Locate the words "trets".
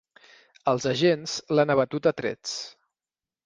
2.23-2.59